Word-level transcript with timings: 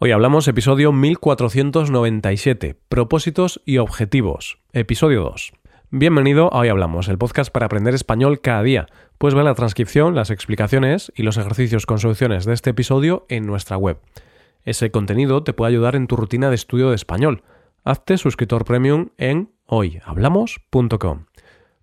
Hoy 0.00 0.10
hablamos 0.10 0.48
episodio 0.48 0.90
1497, 0.90 2.76
propósitos 2.88 3.62
y 3.64 3.78
objetivos, 3.78 4.58
episodio 4.72 5.22
2. 5.22 5.52
Bienvenido 5.90 6.52
a 6.52 6.58
Hoy 6.58 6.68
Hablamos, 6.68 7.06
el 7.06 7.16
podcast 7.16 7.52
para 7.52 7.66
aprender 7.66 7.94
español 7.94 8.40
cada 8.40 8.64
día. 8.64 8.86
Puedes 9.18 9.36
ver 9.36 9.44
la 9.44 9.54
transcripción, 9.54 10.16
las 10.16 10.30
explicaciones 10.30 11.12
y 11.14 11.22
los 11.22 11.36
ejercicios 11.36 11.86
con 11.86 12.00
soluciones 12.00 12.44
de 12.44 12.54
este 12.54 12.70
episodio 12.70 13.24
en 13.28 13.46
nuestra 13.46 13.76
web. 13.76 14.00
Ese 14.64 14.90
contenido 14.90 15.44
te 15.44 15.52
puede 15.52 15.70
ayudar 15.70 15.94
en 15.94 16.08
tu 16.08 16.16
rutina 16.16 16.48
de 16.48 16.56
estudio 16.56 16.88
de 16.88 16.96
español. 16.96 17.44
Hazte 17.84 18.18
suscriptor 18.18 18.64
premium 18.64 19.10
en 19.16 19.52
hoyhablamos.com. 19.66 21.26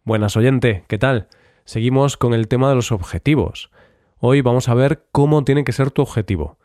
Buenas 0.04 0.36
oyente, 0.36 0.84
¿qué 0.90 0.98
tal? 0.98 1.30
Seguimos 1.64 2.18
con 2.18 2.34
el 2.34 2.50
tema 2.50 2.68
de 2.68 2.76
los 2.76 2.92
objetivos. 2.92 3.72
Hoy 4.18 4.42
vamos 4.42 4.68
a 4.68 4.74
ver 4.74 5.06
cómo 5.14 5.46
tiene 5.46 5.64
que 5.64 5.72
ser 5.72 5.92
tu 5.92 6.02
objetivo 6.02 6.58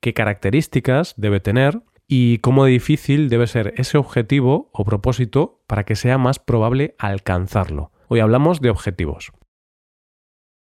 qué 0.00 0.14
características 0.14 1.14
debe 1.16 1.40
tener 1.40 1.82
y 2.08 2.38
cómo 2.38 2.64
difícil 2.64 3.28
debe 3.28 3.46
ser 3.46 3.74
ese 3.76 3.98
objetivo 3.98 4.70
o 4.72 4.84
propósito 4.84 5.62
para 5.66 5.84
que 5.84 5.94
sea 5.94 6.18
más 6.18 6.38
probable 6.38 6.94
alcanzarlo. 6.98 7.92
Hoy 8.08 8.20
hablamos 8.20 8.60
de 8.60 8.70
objetivos. 8.70 9.30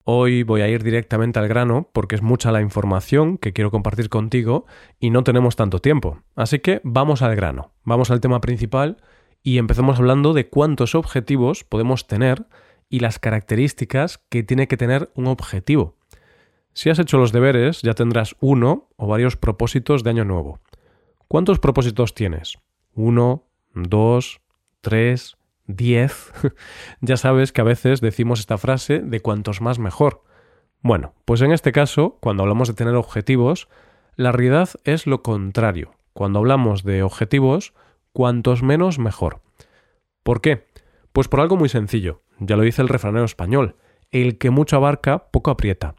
Hoy 0.04 0.42
voy 0.42 0.62
a 0.62 0.68
ir 0.68 0.82
directamente 0.82 1.38
al 1.38 1.48
grano 1.48 1.90
porque 1.92 2.16
es 2.16 2.22
mucha 2.22 2.52
la 2.52 2.60
información 2.60 3.38
que 3.38 3.52
quiero 3.52 3.70
compartir 3.70 4.08
contigo 4.08 4.66
y 4.98 5.10
no 5.10 5.24
tenemos 5.24 5.56
tanto 5.56 5.78
tiempo. 5.78 6.22
Así 6.34 6.58
que 6.58 6.80
vamos 6.84 7.22
al 7.22 7.36
grano, 7.36 7.72
vamos 7.84 8.10
al 8.10 8.20
tema 8.20 8.40
principal 8.40 9.02
y 9.42 9.58
empecemos 9.58 9.98
hablando 9.98 10.34
de 10.34 10.48
cuántos 10.48 10.94
objetivos 10.94 11.64
podemos 11.64 12.06
tener 12.06 12.46
y 12.88 13.00
las 13.00 13.18
características 13.18 14.18
que 14.28 14.42
tiene 14.42 14.68
que 14.68 14.76
tener 14.76 15.10
un 15.14 15.26
objetivo. 15.26 15.96
Si 16.74 16.88
has 16.88 16.98
hecho 16.98 17.18
los 17.18 17.32
deberes, 17.32 17.82
ya 17.82 17.94
tendrás 17.94 18.34
uno 18.40 18.88
o 18.96 19.06
varios 19.06 19.36
propósitos 19.36 20.02
de 20.04 20.10
año 20.10 20.24
nuevo. 20.24 20.60
¿Cuántos 21.28 21.58
propósitos 21.58 22.14
tienes? 22.14 22.58
¿Uno? 22.94 23.44
¿Dos? 23.74 24.40
¿Tres? 24.80 25.36
¿Diez? 25.66 26.32
ya 27.00 27.16
sabes 27.16 27.52
que 27.52 27.60
a 27.60 27.64
veces 27.64 28.00
decimos 28.00 28.40
esta 28.40 28.58
frase 28.58 29.00
de 29.00 29.20
cuantos 29.20 29.60
más 29.60 29.78
mejor. 29.78 30.22
Bueno, 30.80 31.14
pues 31.24 31.42
en 31.42 31.52
este 31.52 31.72
caso, 31.72 32.18
cuando 32.20 32.42
hablamos 32.42 32.68
de 32.68 32.74
tener 32.74 32.94
objetivos, 32.94 33.68
la 34.16 34.32
realidad 34.32 34.70
es 34.84 35.06
lo 35.06 35.22
contrario. 35.22 35.92
Cuando 36.12 36.38
hablamos 36.40 36.84
de 36.84 37.02
objetivos, 37.02 37.72
cuantos 38.12 38.62
menos 38.62 38.98
mejor. 38.98 39.40
¿Por 40.22 40.40
qué? 40.40 40.66
Pues 41.12 41.28
por 41.28 41.40
algo 41.40 41.56
muy 41.56 41.68
sencillo. 41.68 42.22
Ya 42.38 42.56
lo 42.56 42.62
dice 42.62 42.82
el 42.82 42.88
refranero 42.88 43.24
español. 43.24 43.76
El 44.10 44.38
que 44.38 44.50
mucho 44.50 44.76
abarca, 44.76 45.30
poco 45.30 45.50
aprieta. 45.50 45.94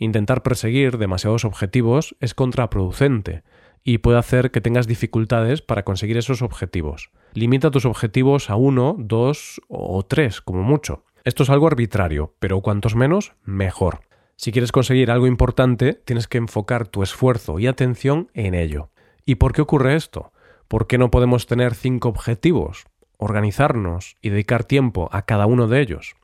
Intentar 0.00 0.42
perseguir 0.42 0.96
demasiados 0.96 1.44
objetivos 1.44 2.16
es 2.20 2.32
contraproducente 2.32 3.42
y 3.84 3.98
puede 3.98 4.16
hacer 4.16 4.50
que 4.50 4.62
tengas 4.62 4.86
dificultades 4.86 5.60
para 5.60 5.84
conseguir 5.84 6.16
esos 6.16 6.40
objetivos. 6.40 7.10
Limita 7.34 7.70
tus 7.70 7.84
objetivos 7.84 8.48
a 8.48 8.56
uno, 8.56 8.96
dos 8.98 9.60
o 9.68 10.02
tres, 10.02 10.40
como 10.40 10.62
mucho. 10.62 11.04
Esto 11.22 11.42
es 11.42 11.50
algo 11.50 11.66
arbitrario, 11.66 12.34
pero 12.38 12.62
cuantos 12.62 12.96
menos, 12.96 13.34
mejor. 13.44 14.00
Si 14.36 14.52
quieres 14.52 14.72
conseguir 14.72 15.10
algo 15.10 15.26
importante, 15.26 15.92
tienes 15.92 16.28
que 16.28 16.38
enfocar 16.38 16.88
tu 16.88 17.02
esfuerzo 17.02 17.58
y 17.58 17.66
atención 17.66 18.30
en 18.32 18.54
ello. 18.54 18.88
¿Y 19.26 19.34
por 19.34 19.52
qué 19.52 19.60
ocurre 19.60 19.96
esto? 19.96 20.32
¿Por 20.66 20.86
qué 20.86 20.96
no 20.96 21.10
podemos 21.10 21.46
tener 21.46 21.74
cinco 21.74 22.08
objetivos, 22.08 22.86
organizarnos 23.18 24.16
y 24.22 24.30
dedicar 24.30 24.64
tiempo 24.64 25.10
a 25.12 25.26
cada 25.26 25.44
uno 25.44 25.68
de 25.68 25.82
ellos? 25.82 26.16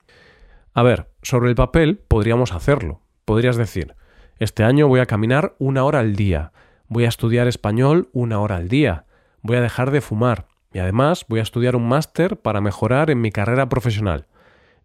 A 0.73 0.83
ver, 0.83 1.11
sobre 1.21 1.51
el 1.51 1.57
papel 1.57 1.99
podríamos 1.99 2.53
hacerlo, 2.53 3.03
Podrías 3.27 3.57
decir, 3.57 3.97
este 4.39 4.63
año 4.63 4.87
voy 4.87 5.01
a 5.01 5.07
caminar 5.07 5.57
una 5.59 5.83
hora 5.83 5.99
al 5.99 6.15
día, 6.15 6.53
voy 6.87 7.07
a 7.07 7.09
estudiar 7.09 7.49
español 7.49 8.09
una 8.13 8.39
hora 8.39 8.55
al 8.55 8.69
día, 8.69 9.05
voy 9.43 9.57
a 9.57 9.61
dejar 9.61 9.91
de 9.91 10.01
fumar 10.01 10.47
y 10.73 10.79
además 10.79 11.27
voy 11.29 11.41
a 11.41 11.43
estudiar 11.43 11.75
un 11.75 11.89
máster 11.89 12.37
para 12.37 12.61
mejorar 12.61 13.11
en 13.11 13.21
mi 13.21 13.33
carrera 13.33 13.69
profesional. 13.69 14.29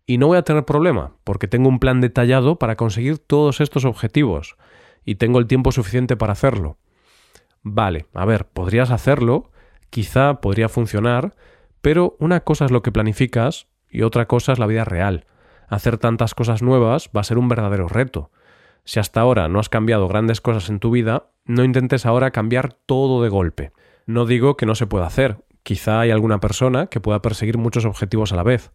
Y 0.07 0.17
no 0.17 0.25
voy 0.25 0.39
a 0.39 0.41
tener 0.41 0.65
problema, 0.65 1.13
porque 1.23 1.47
tengo 1.47 1.69
un 1.69 1.77
plan 1.77 2.01
detallado 2.01 2.57
para 2.57 2.77
conseguir 2.77 3.19
todos 3.19 3.61
estos 3.61 3.85
objetivos 3.85 4.57
y 5.05 5.15
tengo 5.15 5.37
el 5.37 5.45
tiempo 5.45 5.71
suficiente 5.71 6.17
para 6.17 6.33
hacerlo. 6.33 6.77
Vale, 7.61 8.07
a 8.15 8.25
ver, 8.25 8.45
podrías 8.45 8.89
hacerlo, 8.89 9.51
quizá 9.91 10.41
podría 10.41 10.67
funcionar, 10.67 11.35
pero 11.83 12.15
una 12.17 12.39
cosa 12.39 12.65
es 12.65 12.71
lo 12.71 12.81
que 12.81 12.91
planificas 12.91 13.67
y 13.87 14.01
otra 14.01 14.25
cosa 14.25 14.51
es 14.51 14.57
la 14.57 14.65
vida 14.65 14.83
real 14.83 15.27
hacer 15.71 15.97
tantas 15.97 16.35
cosas 16.35 16.61
nuevas 16.61 17.09
va 17.15 17.21
a 17.21 17.23
ser 17.23 17.37
un 17.37 17.47
verdadero 17.47 17.87
reto. 17.87 18.29
Si 18.83 18.99
hasta 18.99 19.21
ahora 19.21 19.47
no 19.47 19.59
has 19.59 19.69
cambiado 19.69 20.07
grandes 20.07 20.41
cosas 20.41 20.69
en 20.69 20.79
tu 20.79 20.91
vida, 20.91 21.29
no 21.45 21.63
intentes 21.63 22.05
ahora 22.05 22.31
cambiar 22.31 22.73
todo 22.73 23.23
de 23.23 23.29
golpe. 23.29 23.71
No 24.05 24.25
digo 24.25 24.57
que 24.57 24.65
no 24.65 24.75
se 24.75 24.87
pueda 24.87 25.05
hacer, 25.05 25.37
quizá 25.63 25.99
hay 25.99 26.11
alguna 26.11 26.39
persona 26.39 26.87
que 26.87 26.99
pueda 26.99 27.21
perseguir 27.21 27.57
muchos 27.57 27.85
objetivos 27.85 28.33
a 28.33 28.35
la 28.35 28.43
vez, 28.43 28.71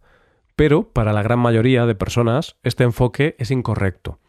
pero 0.55 0.89
para 0.91 1.13
la 1.13 1.23
gran 1.23 1.39
mayoría 1.39 1.85
de 1.85 1.95
personas 1.95 2.57
este 2.63 2.83
enfoque 2.83 3.35
es 3.39 3.51
incorrecto. 3.51 4.19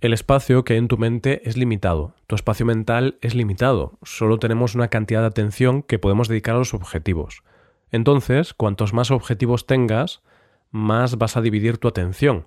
El 0.00 0.12
espacio 0.12 0.64
que 0.64 0.74
hay 0.74 0.78
en 0.78 0.88
tu 0.88 0.96
mente 0.96 1.42
es 1.48 1.56
limitado, 1.56 2.14
tu 2.26 2.36
espacio 2.36 2.66
mental 2.66 3.18
es 3.20 3.34
limitado, 3.34 3.98
solo 4.02 4.38
tenemos 4.38 4.74
una 4.74 4.88
cantidad 4.88 5.20
de 5.20 5.26
atención 5.26 5.82
que 5.82 5.98
podemos 5.98 6.28
dedicar 6.28 6.54
a 6.54 6.58
los 6.58 6.74
objetivos. 6.74 7.42
Entonces, 7.90 8.54
cuantos 8.54 8.92
más 8.92 9.10
objetivos 9.10 9.66
tengas, 9.66 10.22
más 10.70 11.18
vas 11.18 11.36
a 11.36 11.40
dividir 11.40 11.78
tu 11.78 11.88
atención 11.88 12.46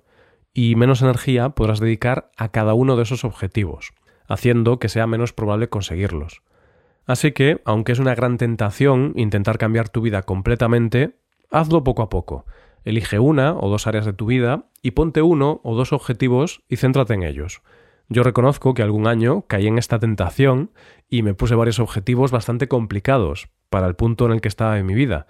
y 0.54 0.74
menos 0.76 1.02
energía 1.02 1.50
podrás 1.50 1.80
dedicar 1.80 2.30
a 2.36 2.50
cada 2.50 2.74
uno 2.74 2.96
de 2.96 3.04
esos 3.04 3.24
objetivos, 3.24 3.92
haciendo 4.28 4.78
que 4.78 4.88
sea 4.88 5.06
menos 5.06 5.32
probable 5.32 5.68
conseguirlos. 5.68 6.42
Así 7.06 7.32
que, 7.32 7.60
aunque 7.64 7.92
es 7.92 7.98
una 7.98 8.14
gran 8.14 8.38
tentación 8.38 9.12
intentar 9.16 9.58
cambiar 9.58 9.88
tu 9.88 10.02
vida 10.02 10.22
completamente, 10.22 11.16
hazlo 11.50 11.84
poco 11.84 12.02
a 12.02 12.08
poco. 12.08 12.46
Elige 12.84 13.18
una 13.18 13.54
o 13.56 13.68
dos 13.68 13.86
áreas 13.86 14.06
de 14.06 14.12
tu 14.12 14.26
vida 14.26 14.66
y 14.82 14.92
ponte 14.92 15.22
uno 15.22 15.60
o 15.64 15.74
dos 15.74 15.92
objetivos 15.92 16.62
y 16.68 16.76
céntrate 16.76 17.14
en 17.14 17.22
ellos. 17.22 17.62
Yo 18.08 18.22
reconozco 18.22 18.74
que 18.74 18.82
algún 18.82 19.06
año 19.06 19.42
caí 19.46 19.66
en 19.66 19.78
esta 19.78 19.98
tentación 19.98 20.70
y 21.08 21.22
me 21.22 21.34
puse 21.34 21.54
varios 21.54 21.78
objetivos 21.78 22.30
bastante 22.30 22.68
complicados 22.68 23.48
para 23.70 23.86
el 23.86 23.94
punto 23.94 24.26
en 24.26 24.32
el 24.32 24.40
que 24.40 24.48
estaba 24.48 24.78
en 24.78 24.86
mi 24.86 24.94
vida, 24.94 25.26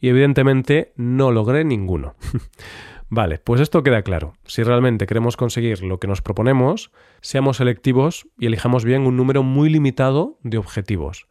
y 0.00 0.08
evidentemente 0.08 0.92
no 0.96 1.30
logré 1.30 1.64
ninguno. 1.64 2.14
vale, 3.08 3.38
pues 3.38 3.60
esto 3.60 3.82
queda 3.82 4.02
claro. 4.02 4.34
Si 4.44 4.62
realmente 4.62 5.06
queremos 5.06 5.36
conseguir 5.36 5.82
lo 5.82 5.98
que 5.98 6.08
nos 6.08 6.22
proponemos, 6.22 6.90
seamos 7.20 7.58
selectivos 7.58 8.26
y 8.38 8.46
elijamos 8.46 8.84
bien 8.84 9.06
un 9.06 9.16
número 9.16 9.42
muy 9.42 9.70
limitado 9.70 10.38
de 10.42 10.58
objetivos. 10.58 11.28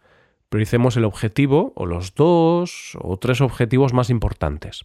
Prioricemos 0.49 0.95
el 0.97 1.05
objetivo 1.05 1.73
o 1.75 1.85
los 1.85 2.15
dos 2.15 2.97
o 3.01 3.17
tres 3.17 3.41
objetivos 3.41 3.93
más 3.93 4.09
importantes. 4.09 4.83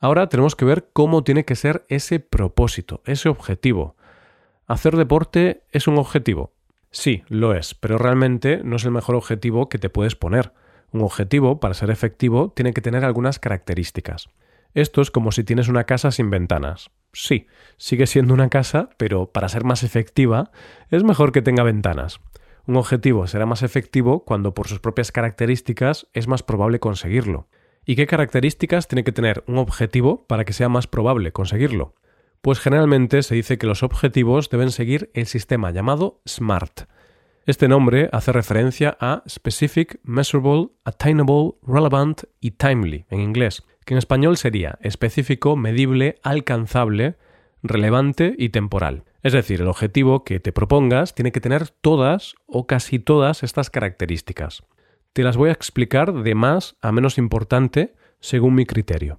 Ahora 0.00 0.28
tenemos 0.28 0.56
que 0.56 0.64
ver 0.64 0.88
cómo 0.92 1.22
tiene 1.22 1.44
que 1.44 1.54
ser 1.54 1.86
ese 1.88 2.18
propósito, 2.18 3.02
ese 3.04 3.28
objetivo. 3.28 3.96
¿Hacer 4.66 4.96
deporte 4.96 5.62
es 5.70 5.86
un 5.86 5.96
objetivo? 5.96 6.52
Sí, 6.90 7.22
lo 7.28 7.54
es, 7.54 7.74
pero 7.74 7.98
realmente 7.98 8.60
no 8.64 8.76
es 8.76 8.84
el 8.84 8.90
mejor 8.90 9.14
objetivo 9.14 9.68
que 9.68 9.78
te 9.78 9.90
puedes 9.90 10.16
poner. 10.16 10.52
Un 10.90 11.02
objetivo, 11.02 11.60
para 11.60 11.74
ser 11.74 11.90
efectivo, 11.90 12.52
tiene 12.54 12.74
que 12.74 12.82
tener 12.82 13.04
algunas 13.04 13.38
características. 13.38 14.28
Esto 14.74 15.02
es 15.02 15.10
como 15.10 15.32
si 15.32 15.44
tienes 15.44 15.68
una 15.68 15.84
casa 15.84 16.10
sin 16.10 16.30
ventanas. 16.30 16.90
Sí, 17.12 17.46
sigue 17.76 18.06
siendo 18.06 18.32
una 18.32 18.48
casa, 18.48 18.90
pero 18.96 19.30
para 19.30 19.48
ser 19.48 19.64
más 19.64 19.82
efectiva, 19.82 20.50
es 20.88 21.04
mejor 21.04 21.32
que 21.32 21.42
tenga 21.42 21.62
ventanas. 21.62 22.20
Un 22.66 22.76
objetivo 22.76 23.26
será 23.26 23.44
más 23.44 23.62
efectivo 23.62 24.24
cuando 24.24 24.54
por 24.54 24.68
sus 24.68 24.78
propias 24.78 25.12
características 25.12 26.06
es 26.12 26.28
más 26.28 26.42
probable 26.42 26.80
conseguirlo. 26.80 27.48
¿Y 27.84 27.96
qué 27.96 28.06
características 28.06 28.86
tiene 28.86 29.04
que 29.04 29.12
tener 29.12 29.42
un 29.46 29.58
objetivo 29.58 30.26
para 30.26 30.44
que 30.44 30.52
sea 30.52 30.68
más 30.68 30.86
probable 30.86 31.32
conseguirlo? 31.32 31.94
Pues 32.40 32.60
generalmente 32.60 33.22
se 33.22 33.34
dice 33.34 33.58
que 33.58 33.66
los 33.66 33.82
objetivos 33.82 34.48
deben 34.48 34.70
seguir 34.70 35.10
el 35.14 35.26
sistema 35.26 35.70
llamado 35.70 36.20
SMART, 36.26 36.82
este 37.44 37.66
nombre 37.66 38.08
hace 38.12 38.30
referencia 38.30 38.96
a 39.00 39.24
Specific, 39.28 39.98
Measurable, 40.04 40.68
Attainable, 40.84 41.54
Relevant 41.66 42.22
y 42.40 42.52
Timely 42.52 43.04
en 43.10 43.20
inglés, 43.20 43.64
que 43.84 43.94
en 43.94 43.98
español 43.98 44.36
sería 44.36 44.78
específico, 44.80 45.56
medible, 45.56 46.20
alcanzable, 46.22 47.16
relevante 47.64 48.36
y 48.38 48.50
temporal. 48.50 49.02
Es 49.24 49.32
decir, 49.32 49.60
el 49.60 49.66
objetivo 49.66 50.22
que 50.22 50.38
te 50.38 50.52
propongas 50.52 51.16
tiene 51.16 51.32
que 51.32 51.40
tener 51.40 51.68
todas 51.68 52.36
o 52.46 52.68
casi 52.68 53.00
todas 53.00 53.42
estas 53.42 53.70
características. 53.70 54.62
Te 55.12 55.24
las 55.24 55.36
voy 55.36 55.48
a 55.48 55.52
explicar 55.52 56.12
de 56.12 56.36
más 56.36 56.76
a 56.80 56.92
menos 56.92 57.18
importante 57.18 57.94
según 58.20 58.54
mi 58.54 58.66
criterio. 58.66 59.18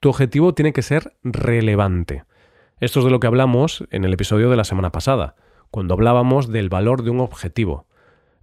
Tu 0.00 0.10
objetivo 0.10 0.52
tiene 0.52 0.74
que 0.74 0.82
ser 0.82 1.16
relevante. 1.22 2.24
Esto 2.78 2.98
es 2.98 3.06
de 3.06 3.10
lo 3.10 3.20
que 3.20 3.26
hablamos 3.26 3.84
en 3.90 4.04
el 4.04 4.12
episodio 4.12 4.50
de 4.50 4.56
la 4.56 4.64
semana 4.64 4.92
pasada 4.92 5.34
cuando 5.72 5.94
hablábamos 5.94 6.48
del 6.52 6.68
valor 6.68 7.02
de 7.02 7.10
un 7.10 7.20
objetivo. 7.20 7.86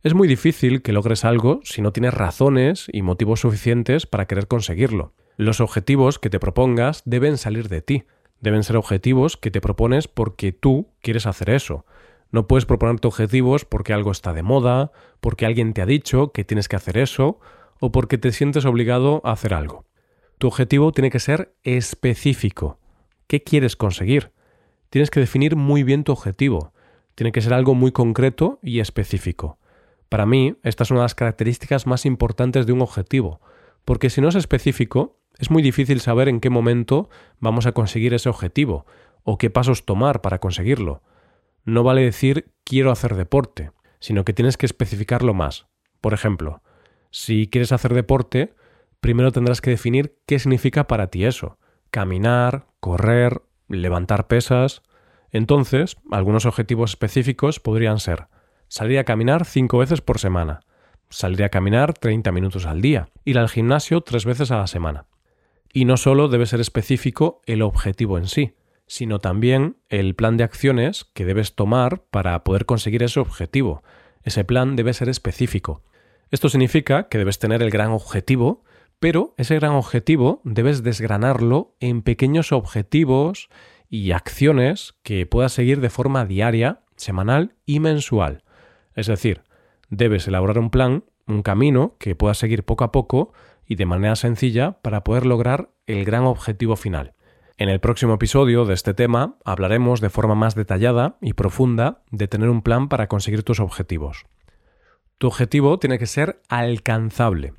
Es 0.01 0.15
muy 0.15 0.27
difícil 0.27 0.81
que 0.81 0.91
logres 0.91 1.23
algo 1.23 1.59
si 1.63 1.81
no 1.81 1.93
tienes 1.93 2.13
razones 2.13 2.87
y 2.91 3.03
motivos 3.03 3.41
suficientes 3.41 4.07
para 4.07 4.25
querer 4.25 4.47
conseguirlo. 4.47 5.13
Los 5.37 5.61
objetivos 5.61 6.17
que 6.17 6.31
te 6.31 6.39
propongas 6.39 7.03
deben 7.05 7.37
salir 7.37 7.69
de 7.69 7.81
ti, 7.81 8.05
deben 8.41 8.63
ser 8.63 8.77
objetivos 8.77 9.37
que 9.37 9.51
te 9.51 9.61
propones 9.61 10.07
porque 10.07 10.51
tú 10.51 10.89
quieres 11.01 11.27
hacer 11.27 11.51
eso, 11.51 11.85
No 12.31 12.47
puedes 12.47 12.65
proponerte 12.65 13.07
objetivos 13.07 13.65
porque 13.65 13.93
algo 13.93 14.11
está 14.11 14.33
de 14.33 14.43
moda, 14.43 14.91
porque 15.19 15.47
alguien 15.47 15.73
te 15.73 15.81
ha 15.81 15.87
dicho 15.87 16.31
que 16.31 16.43
tienes 16.43 16.67
que 16.67 16.75
hacer 16.75 16.97
eso, 16.97 17.39
o 17.79 17.91
porque 17.91 18.19
te 18.19 18.31
sientes 18.31 18.65
obligado 18.65 19.21
a 19.23 19.31
hacer 19.31 19.53
algo. 19.53 19.85
Tu 20.37 20.47
objetivo 20.47 20.91
tiene 20.91 21.09
que 21.09 21.19
ser 21.19 21.55
específico. 21.63 22.77
¿Qué 23.27 23.43
quieres 23.43 23.75
conseguir? 23.75 24.31
Tienes 24.89 25.09
que 25.09 25.19
definir 25.19 25.55
muy 25.55 25.83
bien 25.83 26.03
tu 26.03 26.11
objetivo. 26.11 26.71
Tiene 27.19 27.33
que 27.33 27.41
ser 27.41 27.53
algo 27.53 27.75
muy 27.75 27.91
concreto 27.91 28.59
y 28.63 28.79
específico. 28.79 29.59
Para 30.07 30.25
mí, 30.25 30.55
esta 30.63 30.83
es 30.85 30.91
una 30.91 31.01
de 31.01 31.03
las 31.03 31.15
características 31.15 31.85
más 31.85 32.05
importantes 32.05 32.65
de 32.65 32.71
un 32.71 32.81
objetivo, 32.81 33.41
porque 33.83 34.09
si 34.09 34.21
no 34.21 34.29
es 34.29 34.35
específico, 34.35 35.19
es 35.37 35.51
muy 35.51 35.61
difícil 35.61 35.99
saber 35.99 36.29
en 36.29 36.39
qué 36.39 36.49
momento 36.49 37.09
vamos 37.41 37.65
a 37.65 37.73
conseguir 37.73 38.13
ese 38.13 38.29
objetivo 38.29 38.85
o 39.23 39.37
qué 39.37 39.49
pasos 39.49 39.83
tomar 39.83 40.21
para 40.21 40.39
conseguirlo. 40.39 41.03
No 41.65 41.83
vale 41.83 42.03
decir 42.03 42.53
quiero 42.63 42.89
hacer 42.89 43.15
deporte, 43.15 43.73
sino 43.99 44.23
que 44.23 44.31
tienes 44.31 44.55
que 44.55 44.65
especificarlo 44.65 45.33
más. 45.33 45.67
Por 45.99 46.13
ejemplo, 46.13 46.63
si 47.11 47.47
quieres 47.47 47.73
hacer 47.73 47.93
deporte, 47.95 48.53
primero 49.01 49.33
tendrás 49.33 49.59
que 49.59 49.71
definir 49.71 50.15
qué 50.25 50.39
significa 50.39 50.87
para 50.87 51.07
ti 51.07 51.25
eso. 51.25 51.57
Caminar, 51.91 52.67
correr, 52.79 53.41
levantar 53.67 54.27
pesas. 54.27 54.83
Entonces, 55.31 55.97
algunos 56.11 56.45
objetivos 56.45 56.91
específicos 56.91 57.59
podrían 57.59 57.99
ser 57.99 58.27
salir 58.67 58.99
a 58.99 59.03
caminar 59.03 59.45
cinco 59.45 59.79
veces 59.79 60.01
por 60.01 60.19
semana, 60.19 60.61
salir 61.09 61.43
a 61.43 61.49
caminar 61.49 61.93
30 61.93 62.31
minutos 62.31 62.65
al 62.65 62.81
día, 62.81 63.09
ir 63.25 63.37
al 63.37 63.49
gimnasio 63.49 64.01
tres 64.01 64.25
veces 64.25 64.51
a 64.51 64.57
la 64.57 64.67
semana. 64.67 65.05
Y 65.73 65.85
no 65.85 65.97
solo 65.97 66.27
debe 66.27 66.45
ser 66.45 66.61
específico 66.61 67.41
el 67.45 67.61
objetivo 67.61 68.17
en 68.17 68.27
sí, 68.27 68.55
sino 68.87 69.19
también 69.19 69.77
el 69.89 70.15
plan 70.15 70.37
de 70.37 70.43
acciones 70.43 71.05
que 71.13 71.25
debes 71.25 71.55
tomar 71.55 72.03
para 72.09 72.43
poder 72.43 72.65
conseguir 72.65 73.03
ese 73.03 73.19
objetivo. 73.19 73.83
Ese 74.23 74.43
plan 74.43 74.75
debe 74.75 74.93
ser 74.93 75.09
específico. 75.09 75.83
Esto 76.31 76.49
significa 76.49 77.07
que 77.07 77.17
debes 77.17 77.39
tener 77.39 77.61
el 77.61 77.69
gran 77.69 77.91
objetivo, 77.91 78.63
pero 78.99 79.33
ese 79.37 79.55
gran 79.55 79.71
objetivo 79.73 80.41
debes 80.43 80.83
desgranarlo 80.83 81.75
en 81.79 82.01
pequeños 82.01 82.51
objetivos 82.51 83.49
y 83.89 84.11
acciones 84.11 84.95
que 85.03 85.25
puedas 85.25 85.51
seguir 85.51 85.81
de 85.81 85.89
forma 85.89 86.25
diaria, 86.25 86.81
semanal 86.95 87.55
y 87.65 87.79
mensual. 87.79 88.43
Es 88.93 89.07
decir, 89.07 89.41
debes 89.89 90.27
elaborar 90.27 90.59
un 90.59 90.69
plan, 90.69 91.03
un 91.27 91.41
camino 91.41 91.95
que 91.99 92.15
puedas 92.15 92.37
seguir 92.37 92.63
poco 92.63 92.83
a 92.83 92.91
poco 92.91 93.33
y 93.65 93.75
de 93.75 93.85
manera 93.85 94.15
sencilla 94.15 94.79
para 94.81 95.03
poder 95.03 95.25
lograr 95.25 95.71
el 95.87 96.05
gran 96.05 96.23
objetivo 96.23 96.75
final. 96.75 97.13
En 97.57 97.67
el 97.67 97.79
próximo 97.79 98.13
episodio 98.13 98.65
de 98.65 98.73
este 98.73 98.93
tema 98.93 99.35
hablaremos 99.43 99.99
de 99.99 100.09
forma 100.09 100.33
más 100.33 100.55
detallada 100.55 101.17
y 101.19 101.33
profunda 101.33 102.03
de 102.09 102.27
tener 102.27 102.49
un 102.49 102.61
plan 102.61 102.87
para 102.87 103.07
conseguir 103.07 103.43
tus 103.43 103.59
objetivos. 103.59 104.25
Tu 105.17 105.27
objetivo 105.27 105.77
tiene 105.79 105.99
que 105.99 106.07
ser 106.07 106.41
alcanzable. 106.47 107.53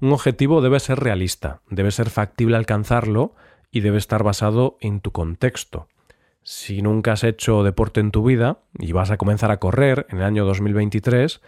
Un 0.00 0.12
objetivo 0.12 0.62
debe 0.62 0.80
ser 0.80 0.98
realista, 0.98 1.60
debe 1.68 1.90
ser 1.90 2.08
factible 2.08 2.56
alcanzarlo 2.56 3.34
y 3.74 3.80
debe 3.80 3.98
estar 3.98 4.22
basado 4.22 4.78
en 4.80 5.00
tu 5.00 5.10
contexto. 5.10 5.88
Si 6.42 6.80
nunca 6.80 7.12
has 7.12 7.24
hecho 7.24 7.62
deporte 7.62 8.00
en 8.00 8.10
tu 8.10 8.24
vida 8.24 8.60
y 8.78 8.92
vas 8.92 9.10
a 9.10 9.18
comenzar 9.18 9.50
a 9.50 9.58
correr 9.58 10.06
en 10.08 10.18
el 10.18 10.24
año 10.24 10.46
2023, 10.46 11.42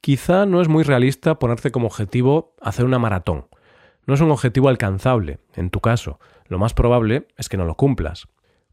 Quizá 0.00 0.46
no 0.46 0.62
es 0.62 0.68
muy 0.68 0.82
realista 0.82 1.38
ponerte 1.38 1.70
como 1.70 1.86
objetivo 1.86 2.54
hacer 2.62 2.86
una 2.86 2.98
maratón. 2.98 3.48
No 4.06 4.14
es 4.14 4.22
un 4.22 4.30
objetivo 4.30 4.70
alcanzable, 4.70 5.40
en 5.54 5.68
tu 5.68 5.80
caso. 5.80 6.18
Lo 6.46 6.58
más 6.58 6.72
probable 6.72 7.28
es 7.36 7.50
que 7.50 7.58
no 7.58 7.66
lo 7.66 7.74
cumplas. 7.74 8.26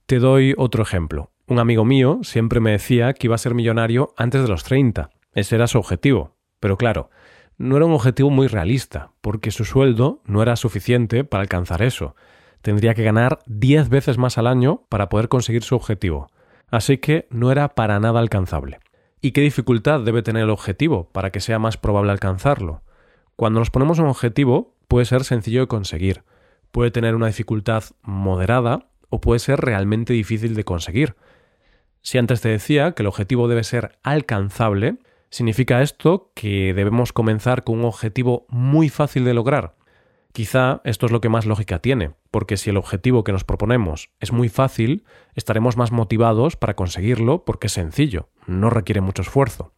Te 0.05 0.19
doy 0.19 0.53
otro 0.57 0.83
ejemplo. 0.83 1.31
Un 1.45 1.59
amigo 1.59 1.83
mío 1.83 2.19
siempre 2.23 2.61
me 2.61 2.71
decía 2.71 3.13
que 3.13 3.27
iba 3.27 3.35
a 3.35 3.39
ser 3.39 3.55
millonario 3.55 4.13
antes 4.15 4.41
de 4.41 4.47
los 4.47 4.63
30. 4.63 5.09
Ese 5.33 5.55
era 5.55 5.67
su 5.67 5.77
objetivo. 5.77 6.37
Pero 6.61 6.77
claro, 6.77 7.09
no 7.57 7.75
era 7.75 7.85
un 7.85 7.91
objetivo 7.91 8.29
muy 8.29 8.47
realista, 8.47 9.11
porque 9.19 9.51
su 9.51 9.65
sueldo 9.65 10.21
no 10.25 10.41
era 10.41 10.55
suficiente 10.55 11.25
para 11.25 11.41
alcanzar 11.41 11.81
eso. 11.81 12.15
Tendría 12.67 12.95
que 12.95 13.03
ganar 13.05 13.39
10 13.45 13.87
veces 13.87 14.17
más 14.17 14.37
al 14.37 14.45
año 14.45 14.81
para 14.89 15.07
poder 15.07 15.29
conseguir 15.29 15.63
su 15.63 15.73
objetivo. 15.73 16.27
Así 16.69 16.97
que 16.97 17.25
no 17.29 17.49
era 17.49 17.75
para 17.75 17.97
nada 18.01 18.19
alcanzable. 18.19 18.81
¿Y 19.21 19.31
qué 19.31 19.39
dificultad 19.39 20.01
debe 20.01 20.21
tener 20.21 20.43
el 20.43 20.49
objetivo 20.49 21.09
para 21.13 21.31
que 21.31 21.39
sea 21.39 21.59
más 21.59 21.77
probable 21.77 22.11
alcanzarlo? 22.11 22.81
Cuando 23.37 23.61
nos 23.61 23.69
ponemos 23.69 23.99
un 23.99 24.07
objetivo, 24.07 24.75
puede 24.89 25.05
ser 25.05 25.23
sencillo 25.23 25.61
de 25.61 25.67
conseguir, 25.67 26.23
puede 26.73 26.91
tener 26.91 27.15
una 27.15 27.27
dificultad 27.27 27.85
moderada 28.01 28.89
o 29.07 29.21
puede 29.21 29.39
ser 29.39 29.61
realmente 29.61 30.11
difícil 30.11 30.53
de 30.53 30.65
conseguir. 30.65 31.15
Si 32.01 32.17
antes 32.17 32.41
te 32.41 32.49
decía 32.49 32.91
que 32.91 33.03
el 33.03 33.07
objetivo 33.07 33.47
debe 33.47 33.63
ser 33.63 33.97
alcanzable, 34.03 34.97
significa 35.29 35.81
esto 35.81 36.33
que 36.35 36.73
debemos 36.73 37.13
comenzar 37.13 37.63
con 37.63 37.79
un 37.79 37.85
objetivo 37.85 38.45
muy 38.49 38.89
fácil 38.89 39.23
de 39.23 39.33
lograr, 39.33 39.76
Quizá 40.37 40.81
esto 40.83 41.07
es 41.07 41.11
lo 41.11 41.19
que 41.19 41.29
más 41.29 41.47
lógica 41.47 41.79
tiene, 41.79 42.11
porque 42.29 42.57
si 42.57 42.69
el 42.69 42.77
objetivo 42.77 43.23
que 43.23 43.31
nos 43.31 43.43
proponemos 43.43 44.11
es 44.19 44.31
muy 44.31 44.49
fácil, 44.49 45.03
estaremos 45.33 45.77
más 45.77 45.91
motivados 45.91 46.55
para 46.55 46.75
conseguirlo 46.75 47.43
porque 47.43 47.65
es 47.65 47.73
sencillo, 47.73 48.29
no 48.45 48.69
requiere 48.69 49.01
mucho 49.01 49.23
esfuerzo. 49.23 49.73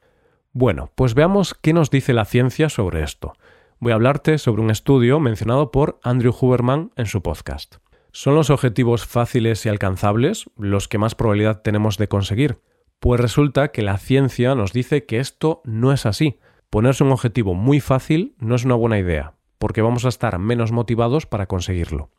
Bueno, 0.52 0.92
pues 0.96 1.14
veamos 1.14 1.54
qué 1.54 1.72
nos 1.72 1.92
dice 1.92 2.12
la 2.12 2.26
ciencia 2.26 2.68
sobre 2.68 3.04
esto. 3.04 3.36
Voy 3.80 3.94
a 3.94 3.96
hablarte 3.96 4.38
sobre 4.38 4.62
un 4.62 4.70
estudio 4.70 5.22
mencionado 5.22 5.72
por 5.72 5.98
Andrew 6.04 6.36
Huberman 6.38 6.92
en 6.98 7.06
su 7.06 7.22
podcast. 7.22 7.78
¿Son 8.12 8.36
los 8.36 8.50
objetivos 8.50 9.06
fáciles 9.06 9.66
y 9.66 9.70
alcanzables 9.70 10.50
los 10.58 10.90
que 10.90 10.98
más 10.98 11.16
probabilidad 11.16 11.62
tenemos 11.62 11.98
de 11.98 12.10
conseguir? 12.10 12.60
Pues 13.00 13.22
resulta 13.22 13.70
que 13.70 13.82
la 13.82 13.98
ciencia 13.98 14.56
nos 14.56 14.74
dice 14.74 15.06
que 15.06 15.20
esto 15.20 15.62
no 15.64 15.94
es 15.94 16.06
así. 16.06 16.38
Ponerse 16.70 17.06
un 17.06 17.14
objetivo 17.14 17.54
muy 17.54 17.80
fácil 17.80 18.36
no 18.40 18.56
es 18.56 18.66
una 18.66 18.76
buena 18.76 19.00
idea, 19.00 19.39
porque 19.60 19.84
vamos 19.84 20.06
a 20.06 20.10
estar 20.10 20.40
menos 20.40 20.72
motivados 20.72 21.28
para 21.28 21.46
conseguirlo. 21.46 22.10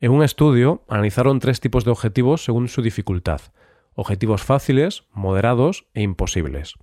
En 0.00 0.12
un 0.12 0.22
estudio 0.22 0.84
analizaron 0.88 1.40
tres 1.40 1.58
tipos 1.60 1.84
de 1.84 1.90
objetivos 1.90 2.44
según 2.44 2.68
su 2.68 2.82
dificultad, 2.82 3.40
objetivos 3.94 4.44
fáciles, 4.44 5.04
moderados 5.12 5.86
e 5.94 6.02
imposibles. 6.02 6.74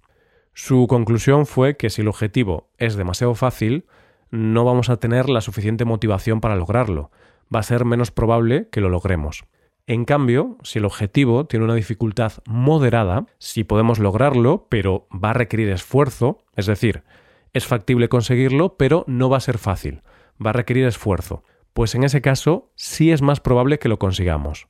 Su 0.53 0.87
conclusión 0.87 1.45
fue 1.45 1.77
que 1.77 1.89
si 1.89 2.01
el 2.01 2.07
objetivo 2.07 2.69
es 2.77 2.95
demasiado 2.95 3.35
fácil, 3.35 3.85
no 4.31 4.65
vamos 4.65 4.89
a 4.89 4.97
tener 4.97 5.29
la 5.29 5.41
suficiente 5.41 5.85
motivación 5.85 6.41
para 6.41 6.55
lograrlo, 6.55 7.11
va 7.53 7.59
a 7.59 7.63
ser 7.63 7.85
menos 7.85 8.11
probable 8.11 8.67
que 8.71 8.81
lo 8.81 8.89
logremos. 8.89 9.45
En 9.85 10.05
cambio, 10.05 10.57
si 10.63 10.79
el 10.79 10.85
objetivo 10.85 11.45
tiene 11.45 11.65
una 11.65 11.75
dificultad 11.75 12.33
moderada, 12.47 13.25
sí 13.37 13.63
podemos 13.63 13.99
lograrlo, 13.99 14.67
pero 14.69 15.07
va 15.11 15.31
a 15.31 15.33
requerir 15.33 15.69
esfuerzo, 15.69 16.39
es 16.55 16.67
decir, 16.67 17.03
es 17.53 17.65
factible 17.65 18.09
conseguirlo, 18.09 18.77
pero 18.77 19.03
no 19.07 19.29
va 19.29 19.37
a 19.37 19.41
ser 19.41 19.57
fácil, 19.57 20.01
va 20.43 20.49
a 20.49 20.53
requerir 20.53 20.85
esfuerzo, 20.85 21.43
pues 21.73 21.95
en 21.95 22.03
ese 22.03 22.21
caso 22.21 22.71
sí 22.75 23.11
es 23.11 23.21
más 23.21 23.39
probable 23.39 23.79
que 23.79 23.89
lo 23.89 23.99
consigamos. 23.99 24.67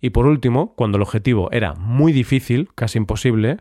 Y 0.00 0.10
por 0.10 0.26
último, 0.26 0.74
cuando 0.74 0.96
el 0.96 1.02
objetivo 1.02 1.50
era 1.52 1.74
muy 1.74 2.12
difícil, 2.12 2.70
casi 2.74 2.98
imposible, 2.98 3.58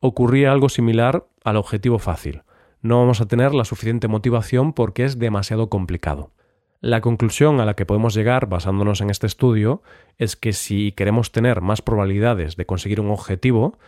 ocurría 0.00 0.52
algo 0.52 0.68
similar 0.68 1.26
al 1.44 1.56
objetivo 1.56 1.98
fácil. 1.98 2.42
No 2.80 2.98
vamos 2.98 3.20
a 3.20 3.26
tener 3.26 3.54
la 3.54 3.64
suficiente 3.64 4.08
motivación 4.08 4.72
porque 4.72 5.04
es 5.04 5.18
demasiado 5.18 5.68
complicado. 5.68 6.32
La 6.80 7.00
conclusión 7.00 7.60
a 7.60 7.64
la 7.64 7.74
que 7.74 7.86
podemos 7.86 8.14
llegar 8.14 8.48
basándonos 8.48 9.00
en 9.00 9.10
este 9.10 9.28
estudio 9.28 9.82
es 10.18 10.34
que 10.34 10.52
si 10.52 10.90
queremos 10.90 11.30
tener 11.30 11.60
más 11.60 11.80
probabilidades 11.80 12.56
de 12.56 12.66
conseguir 12.66 13.00
un 13.00 13.10
objetivo, 13.10 13.78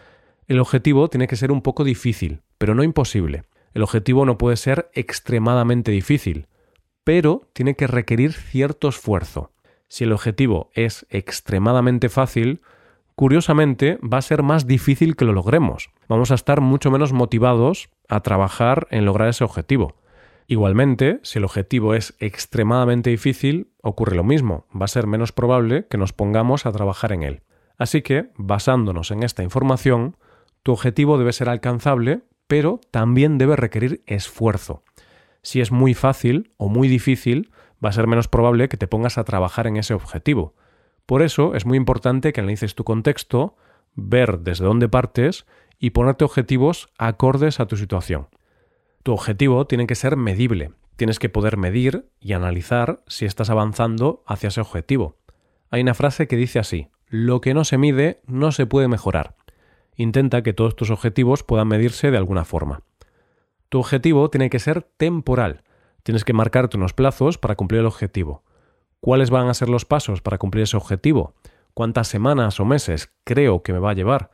el 0.46 0.60
objetivo 0.60 1.08
tiene 1.08 1.26
que 1.26 1.34
ser 1.34 1.50
un 1.50 1.62
poco 1.62 1.82
difícil, 1.82 2.42
pero 2.56 2.74
no 2.76 2.84
imposible. 2.84 3.44
El 3.74 3.82
objetivo 3.82 4.24
no 4.24 4.38
puede 4.38 4.56
ser 4.56 4.90
extremadamente 4.94 5.90
difícil, 5.90 6.46
pero 7.02 7.50
tiene 7.52 7.74
que 7.74 7.86
requerir 7.86 8.32
cierto 8.32 8.88
esfuerzo. 8.88 9.50
Si 9.88 10.04
el 10.04 10.12
objetivo 10.12 10.70
es 10.74 11.06
extremadamente 11.10 12.08
fácil, 12.08 12.62
curiosamente 13.14 13.98
va 14.00 14.18
a 14.18 14.22
ser 14.22 14.42
más 14.42 14.66
difícil 14.66 15.16
que 15.16 15.24
lo 15.24 15.32
logremos. 15.32 15.90
Vamos 16.08 16.30
a 16.30 16.34
estar 16.34 16.60
mucho 16.60 16.90
menos 16.90 17.12
motivados 17.12 17.90
a 18.08 18.20
trabajar 18.20 18.86
en 18.90 19.04
lograr 19.04 19.28
ese 19.28 19.44
objetivo. 19.44 19.96
Igualmente, 20.46 21.20
si 21.22 21.38
el 21.38 21.44
objetivo 21.44 21.94
es 21.94 22.14
extremadamente 22.18 23.10
difícil, 23.10 23.72
ocurre 23.82 24.14
lo 24.14 24.24
mismo, 24.24 24.66
va 24.74 24.84
a 24.84 24.88
ser 24.88 25.06
menos 25.06 25.32
probable 25.32 25.86
que 25.88 25.98
nos 25.98 26.12
pongamos 26.12 26.66
a 26.66 26.72
trabajar 26.72 27.12
en 27.12 27.22
él. 27.22 27.42
Así 27.78 28.02
que, 28.02 28.30
basándonos 28.36 29.10
en 29.10 29.22
esta 29.22 29.42
información, 29.42 30.16
tu 30.62 30.72
objetivo 30.72 31.18
debe 31.18 31.32
ser 31.32 31.48
alcanzable, 31.48 32.22
pero 32.54 32.80
también 32.92 33.36
debe 33.36 33.56
requerir 33.56 34.04
esfuerzo. 34.06 34.84
Si 35.42 35.60
es 35.60 35.72
muy 35.72 35.92
fácil 35.92 36.52
o 36.56 36.68
muy 36.68 36.86
difícil, 36.86 37.50
va 37.84 37.88
a 37.88 37.92
ser 37.92 38.06
menos 38.06 38.28
probable 38.28 38.68
que 38.68 38.76
te 38.76 38.86
pongas 38.86 39.18
a 39.18 39.24
trabajar 39.24 39.66
en 39.66 39.76
ese 39.76 39.92
objetivo. 39.92 40.54
Por 41.04 41.22
eso 41.22 41.56
es 41.56 41.66
muy 41.66 41.76
importante 41.76 42.32
que 42.32 42.40
analices 42.40 42.76
tu 42.76 42.84
contexto, 42.84 43.56
ver 43.96 44.38
desde 44.38 44.66
dónde 44.66 44.88
partes 44.88 45.46
y 45.80 45.90
ponerte 45.90 46.24
objetivos 46.24 46.90
acordes 46.96 47.58
a 47.58 47.66
tu 47.66 47.76
situación. 47.76 48.28
Tu 49.02 49.12
objetivo 49.12 49.66
tiene 49.66 49.88
que 49.88 49.96
ser 49.96 50.16
medible, 50.16 50.70
tienes 50.94 51.18
que 51.18 51.30
poder 51.30 51.56
medir 51.56 52.08
y 52.20 52.34
analizar 52.34 53.02
si 53.08 53.24
estás 53.24 53.50
avanzando 53.50 54.22
hacia 54.28 54.46
ese 54.46 54.60
objetivo. 54.60 55.18
Hay 55.72 55.80
una 55.80 55.94
frase 55.94 56.28
que 56.28 56.36
dice 56.36 56.60
así, 56.60 56.86
lo 57.08 57.40
que 57.40 57.52
no 57.52 57.64
se 57.64 57.78
mide 57.78 58.20
no 58.28 58.52
se 58.52 58.64
puede 58.64 58.86
mejorar. 58.86 59.34
Intenta 59.96 60.42
que 60.42 60.52
todos 60.52 60.76
tus 60.76 60.90
objetivos 60.90 61.42
puedan 61.42 61.68
medirse 61.68 62.10
de 62.10 62.16
alguna 62.16 62.44
forma. 62.44 62.82
Tu 63.68 63.78
objetivo 63.78 64.30
tiene 64.30 64.50
que 64.50 64.58
ser 64.58 64.82
temporal. 64.82 65.62
Tienes 66.02 66.24
que 66.24 66.32
marcarte 66.32 66.76
unos 66.76 66.92
plazos 66.92 67.38
para 67.38 67.56
cumplir 67.56 67.80
el 67.80 67.86
objetivo. 67.86 68.42
¿Cuáles 69.00 69.30
van 69.30 69.48
a 69.48 69.54
ser 69.54 69.68
los 69.68 69.84
pasos 69.84 70.22
para 70.22 70.38
cumplir 70.38 70.64
ese 70.64 70.76
objetivo? 70.76 71.34
¿Cuántas 71.74 72.08
semanas 72.08 72.60
o 72.60 72.64
meses 72.64 73.12
creo 73.24 73.62
que 73.62 73.72
me 73.72 73.78
va 73.78 73.90
a 73.90 73.94
llevar? 73.94 74.30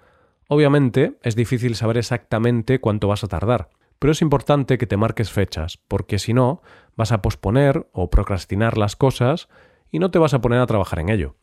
Obviamente 0.49 1.19
es 1.23 1.37
difícil 1.37 1.77
saber 1.77 1.97
exactamente 1.97 2.81
cuánto 2.81 3.09
vas 3.09 3.25
a 3.25 3.29
tardar, 3.29 3.71
pero 3.99 4.13
es 4.13 4.21
importante 4.21 4.79
que 4.79 4.87
te 4.87 4.97
marques 4.97 5.31
fechas, 5.31 5.79
porque 5.89 6.19
si 6.19 6.35
no, 6.35 6.61
vas 6.97 7.13
a 7.13 7.23
posponer 7.23 7.89
o 7.93 8.11
procrastinar 8.11 8.77
las 8.77 8.97
cosas 8.97 9.49
y 9.91 10.01
no 10.01 10.11
te 10.11 10.19
vas 10.19 10.35
a 10.35 10.41
poner 10.41 10.61
a 10.61 10.67
trabajar 10.67 10.99
en 10.99 11.09
ello. 11.09 11.37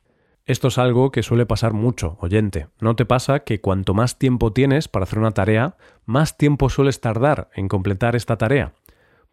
Esto 0.48 0.70
es 0.70 0.78
algo 0.78 1.12
que 1.12 1.24
suele 1.24 1.46
pasar 1.46 1.74
mucho, 1.74 2.16
oyente. 2.22 2.70
¿No 2.80 2.96
te 2.96 3.06
pasa 3.06 3.42
que 3.42 3.60
cuanto 3.60 3.94
más 3.94 4.18
tiempo 4.18 4.54
tienes 4.54 4.88
para 4.88 5.04
hacer 5.04 5.20
una 5.20 5.32
tarea, 5.32 5.76
más 6.06 6.38
tiempo 6.38 6.70
sueles 6.70 7.02
tardar 7.02 7.50
en 7.54 7.68
completar 7.68 8.16
esta 8.16 8.38
tarea? 8.38 8.72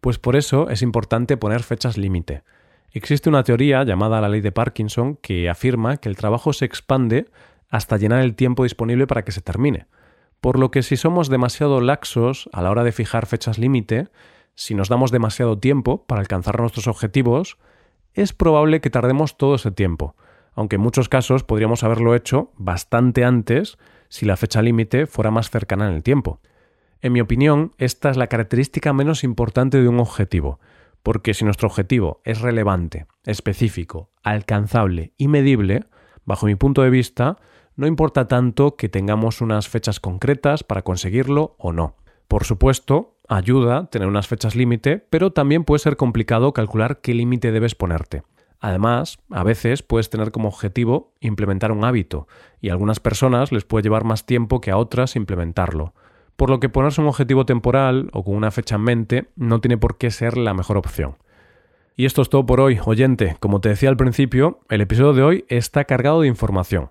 Pues 0.01 0.19
por 0.19 0.35
eso 0.35 0.69
es 0.69 0.81
importante 0.81 1.37
poner 1.37 1.63
fechas 1.63 1.97
límite. 1.97 2.43
Existe 2.91 3.29
una 3.29 3.43
teoría 3.43 3.85
llamada 3.85 4.19
la 4.19 4.27
ley 4.27 4.41
de 4.41 4.51
Parkinson 4.51 5.15
que 5.15 5.49
afirma 5.49 5.95
que 5.95 6.09
el 6.09 6.17
trabajo 6.17 6.51
se 6.51 6.65
expande 6.65 7.27
hasta 7.69 7.95
llenar 7.95 8.21
el 8.21 8.35
tiempo 8.35 8.63
disponible 8.63 9.07
para 9.07 9.23
que 9.23 9.31
se 9.31 9.41
termine. 9.41 9.87
Por 10.41 10.59
lo 10.59 10.69
que 10.69 10.83
si 10.83 10.97
somos 10.97 11.29
demasiado 11.29 11.79
laxos 11.79 12.49
a 12.51 12.61
la 12.61 12.71
hora 12.71 12.83
de 12.83 12.91
fijar 12.91 13.25
fechas 13.25 13.57
límite, 13.57 14.09
si 14.53 14.75
nos 14.75 14.89
damos 14.89 15.11
demasiado 15.11 15.57
tiempo 15.57 16.05
para 16.07 16.19
alcanzar 16.19 16.59
nuestros 16.59 16.87
objetivos, 16.87 17.57
es 18.13 18.33
probable 18.33 18.81
que 18.81 18.89
tardemos 18.89 19.37
todo 19.37 19.55
ese 19.55 19.71
tiempo, 19.71 20.15
aunque 20.55 20.77
en 20.77 20.81
muchos 20.81 21.09
casos 21.09 21.43
podríamos 21.43 21.83
haberlo 21.83 22.15
hecho 22.15 22.51
bastante 22.57 23.23
antes 23.23 23.77
si 24.09 24.25
la 24.25 24.37
fecha 24.37 24.61
límite 24.61 25.05
fuera 25.05 25.31
más 25.31 25.49
cercana 25.49 25.87
en 25.87 25.95
el 25.95 26.03
tiempo. 26.03 26.39
En 27.01 27.13
mi 27.13 27.21
opinión, 27.21 27.71
esta 27.77 28.09
es 28.09 28.17
la 28.17 28.27
característica 28.27 28.93
menos 28.93 29.23
importante 29.23 29.81
de 29.81 29.87
un 29.87 29.99
objetivo, 29.99 30.59
porque 31.03 31.33
si 31.33 31.45
nuestro 31.45 31.67
objetivo 31.67 32.21
es 32.23 32.41
relevante, 32.41 33.05
específico, 33.25 34.09
alcanzable 34.23 35.13
y 35.17 35.27
medible, 35.27 35.85
bajo 36.23 36.47
mi 36.47 36.55
punto 36.55 36.81
de 36.81 36.89
vista, 36.89 37.37
no 37.75 37.87
importa 37.87 38.27
tanto 38.27 38.75
que 38.75 38.89
tengamos 38.89 39.41
unas 39.41 39.67
fechas 39.67 39.99
concretas 39.99 40.63
para 40.63 40.81
conseguirlo 40.81 41.55
o 41.59 41.73
no. 41.73 41.95
Por 42.27 42.45
supuesto, 42.45 43.17
ayuda 43.27 43.89
tener 43.89 44.07
unas 44.07 44.27
fechas 44.27 44.55
límite, 44.55 44.97
pero 44.97 45.31
también 45.31 45.63
puede 45.63 45.79
ser 45.79 45.97
complicado 45.97 46.53
calcular 46.53 47.01
qué 47.01 47.13
límite 47.13 47.51
debes 47.51 47.75
ponerte. 47.75 48.23
Además, 48.59 49.17
a 49.29 49.43
veces 49.43 49.83
puedes 49.83 50.09
tener 50.09 50.31
como 50.31 50.47
objetivo 50.47 51.13
implementar 51.19 51.71
un 51.71 51.83
hábito, 51.83 52.27
y 52.61 52.69
a 52.69 52.73
algunas 52.73 52.99
personas 52.99 53.51
les 53.51 53.65
puede 53.65 53.83
llevar 53.83 54.03
más 54.03 54.25
tiempo 54.25 54.61
que 54.61 54.71
a 54.71 54.77
otras 54.77 55.15
implementarlo. 55.15 55.93
Por 56.35 56.49
lo 56.49 56.59
que 56.59 56.69
ponerse 56.69 57.01
un 57.01 57.07
objetivo 57.07 57.45
temporal 57.45 58.09
o 58.11 58.23
con 58.23 58.35
una 58.35 58.51
fecha 58.51 58.75
en 58.75 58.81
mente 58.81 59.29
no 59.35 59.61
tiene 59.61 59.77
por 59.77 59.97
qué 59.97 60.11
ser 60.11 60.37
la 60.37 60.53
mejor 60.53 60.77
opción. 60.77 61.17
Y 61.95 62.05
esto 62.05 62.21
es 62.21 62.29
todo 62.29 62.45
por 62.45 62.59
hoy, 62.59 62.79
oyente. 62.83 63.37
Como 63.39 63.61
te 63.61 63.69
decía 63.69 63.87
al 63.89 63.95
principio, 63.95 64.59
el 64.69 64.81
episodio 64.81 65.13
de 65.13 65.23
hoy 65.23 65.45
está 65.47 65.85
cargado 65.85 66.21
de 66.21 66.27
información. 66.27 66.89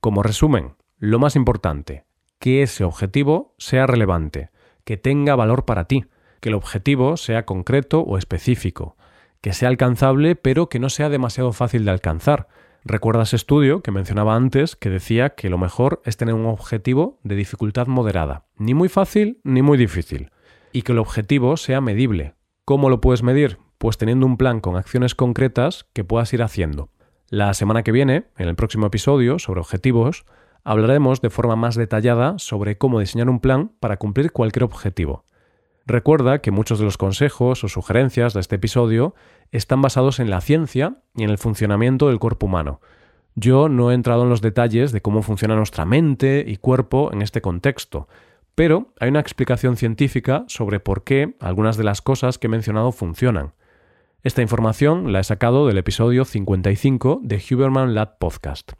Como 0.00 0.22
resumen, 0.22 0.74
lo 0.98 1.18
más 1.18 1.34
importante, 1.34 2.04
que 2.38 2.62
ese 2.62 2.84
objetivo 2.84 3.54
sea 3.58 3.86
relevante, 3.86 4.50
que 4.84 4.96
tenga 4.96 5.34
valor 5.34 5.64
para 5.64 5.86
ti, 5.86 6.04
que 6.40 6.50
el 6.50 6.54
objetivo 6.54 7.16
sea 7.16 7.46
concreto 7.46 8.00
o 8.00 8.16
específico, 8.16 8.96
que 9.44 9.52
sea 9.52 9.68
alcanzable 9.68 10.36
pero 10.36 10.70
que 10.70 10.78
no 10.78 10.88
sea 10.88 11.10
demasiado 11.10 11.52
fácil 11.52 11.84
de 11.84 11.90
alcanzar. 11.90 12.48
Recuerda 12.82 13.24
ese 13.24 13.36
estudio 13.36 13.82
que 13.82 13.90
mencionaba 13.90 14.36
antes 14.36 14.74
que 14.74 14.88
decía 14.88 15.34
que 15.34 15.50
lo 15.50 15.58
mejor 15.58 16.00
es 16.06 16.16
tener 16.16 16.34
un 16.34 16.46
objetivo 16.46 17.20
de 17.24 17.34
dificultad 17.34 17.86
moderada, 17.86 18.46
ni 18.56 18.72
muy 18.72 18.88
fácil 18.88 19.42
ni 19.44 19.60
muy 19.60 19.76
difícil, 19.76 20.30
y 20.72 20.80
que 20.80 20.92
el 20.92 20.98
objetivo 20.98 21.58
sea 21.58 21.82
medible. 21.82 22.32
¿Cómo 22.64 22.88
lo 22.88 23.02
puedes 23.02 23.22
medir? 23.22 23.58
Pues 23.76 23.98
teniendo 23.98 24.24
un 24.24 24.38
plan 24.38 24.60
con 24.60 24.76
acciones 24.76 25.14
concretas 25.14 25.84
que 25.92 26.04
puedas 26.04 26.32
ir 26.32 26.42
haciendo. 26.42 26.88
La 27.28 27.52
semana 27.52 27.82
que 27.82 27.92
viene, 27.92 28.28
en 28.38 28.48
el 28.48 28.54
próximo 28.54 28.86
episodio 28.86 29.38
sobre 29.38 29.60
objetivos, 29.60 30.24
hablaremos 30.62 31.20
de 31.20 31.28
forma 31.28 31.54
más 31.54 31.74
detallada 31.74 32.38
sobre 32.38 32.78
cómo 32.78 32.98
diseñar 32.98 33.28
un 33.28 33.40
plan 33.40 33.72
para 33.78 33.98
cumplir 33.98 34.32
cualquier 34.32 34.64
objetivo. 34.64 35.26
Recuerda 35.86 36.40
que 36.40 36.50
muchos 36.50 36.78
de 36.78 36.86
los 36.86 36.96
consejos 36.96 37.62
o 37.62 37.68
sugerencias 37.68 38.32
de 38.32 38.40
este 38.40 38.56
episodio 38.56 39.14
están 39.52 39.82
basados 39.82 40.18
en 40.18 40.30
la 40.30 40.40
ciencia 40.40 40.96
y 41.14 41.24
en 41.24 41.30
el 41.30 41.38
funcionamiento 41.38 42.08
del 42.08 42.18
cuerpo 42.18 42.46
humano. 42.46 42.80
Yo 43.34 43.68
no 43.68 43.90
he 43.90 43.94
entrado 43.94 44.22
en 44.22 44.30
los 44.30 44.40
detalles 44.40 44.92
de 44.92 45.02
cómo 45.02 45.22
funciona 45.22 45.56
nuestra 45.56 45.84
mente 45.84 46.44
y 46.46 46.56
cuerpo 46.56 47.10
en 47.12 47.20
este 47.20 47.42
contexto, 47.42 48.08
pero 48.54 48.92
hay 48.98 49.10
una 49.10 49.20
explicación 49.20 49.76
científica 49.76 50.44
sobre 50.46 50.80
por 50.80 51.04
qué 51.04 51.34
algunas 51.40 51.76
de 51.76 51.84
las 51.84 52.00
cosas 52.00 52.38
que 52.38 52.46
he 52.46 52.50
mencionado 52.50 52.92
funcionan. 52.92 53.52
Esta 54.22 54.40
información 54.40 55.12
la 55.12 55.20
he 55.20 55.24
sacado 55.24 55.66
del 55.66 55.76
episodio 55.76 56.24
55 56.24 57.20
de 57.22 57.42
Huberman 57.50 57.94
Lab 57.94 58.16
Podcast. 58.18 58.72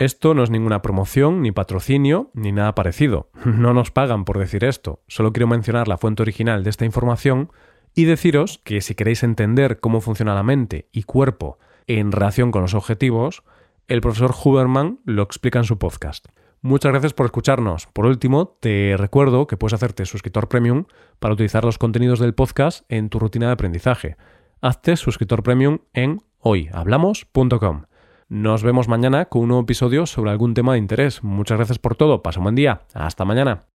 Esto 0.00 0.32
no 0.32 0.42
es 0.42 0.50
ninguna 0.50 0.80
promoción, 0.82 1.42
ni 1.42 1.52
patrocinio, 1.52 2.30
ni 2.34 2.52
nada 2.52 2.74
parecido. 2.74 3.30
No 3.44 3.74
nos 3.74 3.90
pagan 3.90 4.24
por 4.24 4.38
decir 4.38 4.64
esto. 4.64 5.02
Solo 5.06 5.32
quiero 5.32 5.46
mencionar 5.46 5.88
la 5.88 5.98
fuente 5.98 6.22
original 6.22 6.64
de 6.64 6.70
esta 6.70 6.86
información 6.86 7.52
y 7.94 8.06
deciros 8.06 8.58
que 8.64 8.80
si 8.80 8.94
queréis 8.94 9.22
entender 9.22 9.78
cómo 9.78 10.00
funciona 10.00 10.34
la 10.34 10.42
mente 10.42 10.88
y 10.90 11.02
cuerpo 11.02 11.58
en 11.86 12.12
relación 12.12 12.50
con 12.50 12.62
los 12.62 12.74
objetivos, 12.74 13.42
el 13.88 14.00
profesor 14.00 14.34
Huberman 14.42 15.00
lo 15.04 15.22
explica 15.22 15.58
en 15.58 15.66
su 15.66 15.78
podcast. 15.78 16.26
Muchas 16.62 16.92
gracias 16.92 17.12
por 17.12 17.26
escucharnos. 17.26 17.86
Por 17.86 18.06
último, 18.06 18.56
te 18.60 18.96
recuerdo 18.96 19.46
que 19.46 19.56
puedes 19.56 19.74
hacerte 19.74 20.06
suscriptor 20.06 20.48
premium 20.48 20.86
para 21.18 21.34
utilizar 21.34 21.64
los 21.64 21.78
contenidos 21.78 22.20
del 22.20 22.34
podcast 22.34 22.90
en 22.90 23.10
tu 23.10 23.18
rutina 23.18 23.46
de 23.46 23.52
aprendizaje 23.52 24.16
hazte 24.60 24.96
suscriptor 24.96 25.42
premium 25.42 25.78
en 25.92 26.20
hoyhablamos.com. 26.38 27.89
Nos 28.30 28.62
vemos 28.62 28.86
mañana 28.86 29.24
con 29.24 29.42
un 29.42 29.48
nuevo 29.48 29.62
episodio 29.64 30.06
sobre 30.06 30.30
algún 30.30 30.54
tema 30.54 30.74
de 30.74 30.78
interés. 30.78 31.24
Muchas 31.24 31.58
gracias 31.58 31.80
por 31.80 31.96
todo. 31.96 32.22
Pasa 32.22 32.38
un 32.38 32.44
buen 32.44 32.54
día. 32.54 32.82
Hasta 32.94 33.24
mañana. 33.24 33.69